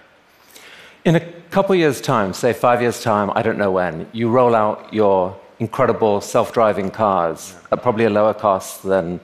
In 1.05 1.17
a 1.17 1.21
couple 1.51 1.75
years' 1.75 2.01
time, 2.01 2.33
say 2.33 2.53
five 2.53 2.83
years' 2.83 3.03
time, 3.03 3.31
I 3.35 3.43
don't 3.43 3.59
know 3.59 3.71
when, 3.71 4.07
you 4.13 4.31
roll 4.31 4.55
out 4.55 4.93
your 4.93 5.39
incredible 5.59 6.21
self 6.21 6.53
driving 6.53 6.91
cars 6.91 7.55
at 7.71 7.83
probably 7.83 8.05
a 8.05 8.11
lower 8.11 8.35
cost 8.35 8.83
than 8.83 9.21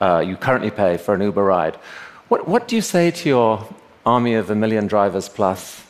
uh, 0.00 0.22
you 0.26 0.36
currently 0.36 0.70
pay 0.70 0.96
for 0.96 1.14
an 1.14 1.20
Uber 1.20 1.44
ride. 1.44 1.76
What, 2.28 2.46
what 2.46 2.68
do 2.68 2.76
you 2.76 2.82
say 2.82 3.10
to 3.10 3.28
your 3.28 3.68
army 4.04 4.34
of 4.34 4.50
a 4.50 4.54
million 4.54 4.86
drivers 4.86 5.28
plus 5.28 5.84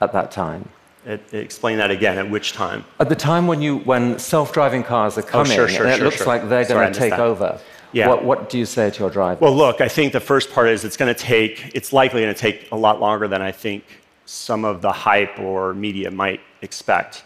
at 0.00 0.12
that 0.12 0.30
time? 0.30 0.68
It, 1.06 1.32
explain 1.32 1.78
that 1.78 1.92
again. 1.92 2.18
At 2.18 2.28
which 2.28 2.52
time? 2.52 2.84
At 2.98 3.08
the 3.08 3.14
time 3.14 3.46
when 3.46 3.62
you 3.62 3.78
when 3.78 4.18
self-driving 4.18 4.82
cars 4.82 5.16
are 5.16 5.22
coming, 5.22 5.52
oh, 5.52 5.54
sure, 5.54 5.68
sure, 5.68 5.84
and 5.84 5.94
it 5.94 5.98
sure, 5.98 6.04
looks 6.04 6.26
like 6.26 6.48
they're 6.48 6.64
going 6.64 6.92
to 6.92 6.98
take 6.98 7.10
that. 7.10 7.20
over. 7.20 7.60
Yeah. 7.92 8.08
What, 8.08 8.24
what, 8.24 8.50
do 8.50 8.58
you 8.58 8.66
say 8.66 8.90
to 8.90 8.98
your 8.98 9.10
driver? 9.10 9.38
Well, 9.40 9.54
look, 9.54 9.80
I 9.80 9.86
think 9.86 10.12
the 10.12 10.20
first 10.20 10.52
part 10.52 10.68
is 10.68 10.84
it's 10.84 10.96
going 10.96 11.14
to 11.14 11.18
take. 11.18 11.70
It's 11.74 11.92
likely 11.92 12.22
going 12.22 12.34
to 12.34 12.38
take 12.38 12.70
a 12.72 12.76
lot 12.76 13.00
longer 13.00 13.28
than 13.28 13.40
I 13.40 13.52
think 13.52 13.84
some 14.24 14.64
of 14.64 14.82
the 14.82 14.90
hype 14.90 15.38
or 15.38 15.72
media 15.72 16.10
might 16.10 16.40
expect. 16.62 17.22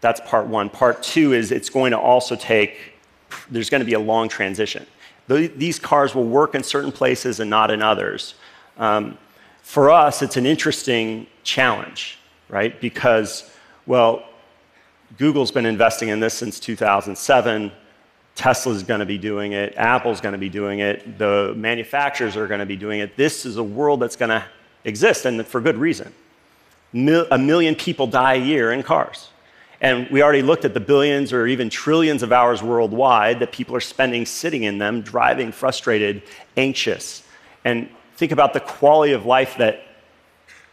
That's 0.00 0.20
part 0.22 0.46
one. 0.46 0.70
Part 0.70 1.02
two 1.02 1.34
is 1.34 1.52
it's 1.52 1.68
going 1.68 1.90
to 1.90 1.98
also 1.98 2.34
take. 2.34 2.94
There's 3.50 3.68
going 3.68 3.80
to 3.80 3.86
be 3.86 3.92
a 3.92 4.00
long 4.00 4.30
transition. 4.30 4.86
These 5.28 5.78
cars 5.78 6.14
will 6.14 6.24
work 6.24 6.54
in 6.54 6.62
certain 6.62 6.92
places 6.92 7.40
and 7.40 7.50
not 7.50 7.70
in 7.70 7.82
others. 7.82 8.34
Um, 8.78 9.18
for 9.60 9.90
us, 9.90 10.22
it's 10.22 10.38
an 10.38 10.46
interesting 10.46 11.26
challenge 11.42 12.18
right? 12.48 12.80
Because, 12.80 13.50
well, 13.86 14.24
Google's 15.16 15.50
been 15.50 15.66
investing 15.66 16.08
in 16.08 16.20
this 16.20 16.34
since 16.34 16.60
2007. 16.60 17.72
Tesla's 18.34 18.82
going 18.82 19.00
to 19.00 19.06
be 19.06 19.18
doing 19.18 19.52
it. 19.52 19.74
Apple's 19.76 20.20
going 20.20 20.32
to 20.32 20.38
be 20.38 20.48
doing 20.48 20.78
it. 20.78 21.18
The 21.18 21.54
manufacturers 21.56 22.36
are 22.36 22.46
going 22.46 22.60
to 22.60 22.66
be 22.66 22.76
doing 22.76 23.00
it. 23.00 23.16
This 23.16 23.44
is 23.44 23.56
a 23.56 23.62
world 23.62 24.00
that's 24.00 24.16
going 24.16 24.30
to 24.30 24.44
exist, 24.84 25.24
and 25.24 25.44
for 25.46 25.60
good 25.60 25.76
reason. 25.76 26.12
Mil- 26.92 27.26
a 27.30 27.38
million 27.38 27.74
people 27.74 28.06
die 28.06 28.34
a 28.34 28.40
year 28.40 28.72
in 28.72 28.82
cars. 28.82 29.30
And 29.80 30.08
we 30.10 30.22
already 30.22 30.42
looked 30.42 30.64
at 30.64 30.74
the 30.74 30.80
billions 30.80 31.32
or 31.32 31.46
even 31.46 31.70
trillions 31.70 32.22
of 32.22 32.32
hours 32.32 32.62
worldwide 32.62 33.38
that 33.40 33.52
people 33.52 33.76
are 33.76 33.80
spending 33.80 34.26
sitting 34.26 34.64
in 34.64 34.78
them, 34.78 35.02
driving, 35.02 35.52
frustrated, 35.52 36.22
anxious. 36.56 37.22
And 37.64 37.88
think 38.16 38.32
about 38.32 38.54
the 38.54 38.60
quality 38.60 39.12
of 39.12 39.24
life 39.24 39.56
that 39.58 39.82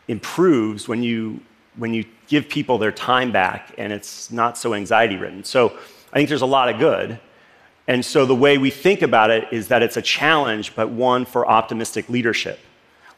improves 0.07 0.87
when 0.87 1.03
you 1.03 1.39
when 1.77 1.93
you 1.93 2.05
give 2.27 2.49
people 2.49 2.77
their 2.77 2.91
time 2.91 3.31
back 3.31 3.73
and 3.77 3.91
it's 3.91 4.31
not 4.31 4.57
so 4.57 4.73
anxiety 4.73 5.17
ridden. 5.17 5.43
So 5.43 5.77
I 6.13 6.17
think 6.17 6.29
there's 6.29 6.41
a 6.41 6.45
lot 6.45 6.69
of 6.69 6.79
good. 6.79 7.19
And 7.87 8.03
so 8.03 8.25
the 8.25 8.35
way 8.35 8.57
we 8.57 8.71
think 8.71 9.01
about 9.01 9.29
it 9.29 9.51
is 9.51 9.67
that 9.67 9.83
it's 9.83 9.97
a 9.97 10.01
challenge, 10.01 10.75
but 10.75 10.89
one 10.89 11.25
for 11.25 11.47
optimistic 11.47 12.09
leadership, 12.09 12.59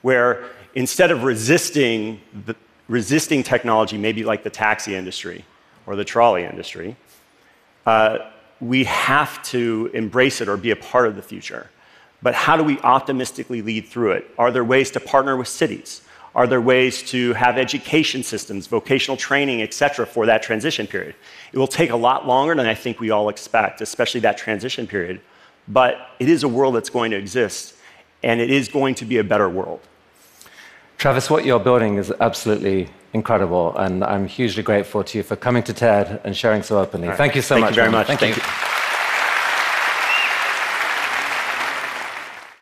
where 0.02 0.50
instead 0.76 1.12
of 1.12 1.24
resisting, 1.24 2.20
the, 2.46 2.56
resisting 2.90 3.44
technology, 3.44 3.98
maybe 3.98 4.24
like 4.24 4.44
the 4.44 4.50
taxi 4.50 4.96
industry 4.96 5.46
or 5.86 5.96
the 5.96 6.04
trolley 6.04 6.44
industry, 6.44 6.96
uh, 7.86 8.18
we 8.60 8.84
have 8.86 9.42
to 9.44 9.90
embrace 9.94 10.42
it 10.42 10.50
or 10.50 10.58
be 10.58 10.72
a 10.72 10.76
part 10.76 11.08
of 11.08 11.16
the 11.16 11.22
future. 11.22 11.70
But 12.22 12.34
how 12.34 12.58
do 12.58 12.64
we 12.64 12.80
optimistically 12.80 13.62
lead 13.62 13.88
through 13.88 14.14
it? 14.14 14.30
Are 14.38 14.52
there 14.52 14.64
ways 14.64 14.92
to 14.92 15.00
partner 15.00 15.38
with 15.38 15.48
cities? 15.48 16.02
Are 16.38 16.46
there 16.46 16.62
ways 16.62 17.02
to 17.10 17.34
have 17.34 17.58
education 17.58 18.22
systems, 18.22 18.68
vocational 18.68 19.18
training, 19.18 19.64
et 19.64 19.74
cetera, 19.74 20.06
for 20.06 20.28
that 20.28 20.44
transition 20.44 20.86
period? 20.86 21.16
It 21.52 21.58
will 21.58 21.68
take 21.68 21.90
a 21.90 21.96
lot 21.96 22.28
longer 22.28 22.54
than 22.54 22.68
I 22.68 22.76
think 22.76 23.00
we 23.00 23.10
all 23.10 23.28
expect, 23.30 23.82
especially 23.82 24.22
that 24.22 24.38
transition 24.38 24.86
period. 24.86 25.20
But 25.68 25.96
it 26.20 26.30
is 26.30 26.44
a 26.44 26.48
world 26.48 26.76
that's 26.76 26.92
going 26.92 27.10
to 27.10 27.18
exist, 27.18 27.74
and 28.22 28.40
it 28.40 28.52
is 28.52 28.68
going 28.68 28.94
to 28.96 29.06
be 29.06 29.18
a 29.18 29.24
better 29.24 29.50
world. 29.50 29.80
Travis, 31.00 31.28
what 31.28 31.44
you're 31.44 31.60
building 31.60 31.98
is 31.98 32.14
absolutely 32.20 32.90
incredible, 33.14 33.76
and 33.76 34.04
I'm 34.04 34.28
hugely 34.28 34.62
grateful 34.62 35.04
to 35.06 35.18
you 35.18 35.24
for 35.24 35.36
coming 35.36 35.64
to 35.64 35.74
TED 35.74 36.22
and 36.24 36.38
sharing 36.38 36.62
so 36.62 36.80
openly. 36.80 37.08
Right. 37.08 37.18
Thank 37.18 37.36
you 37.36 37.42
so 37.42 37.56
Thank 37.56 37.66
much. 37.66 37.76
Thank 37.76 37.78
you 37.78 37.82
very 37.82 37.92
much. 37.92 38.08
Thank, 38.08 38.20
Thank 38.20 38.38
you. 38.38 38.44
you. 38.44 38.67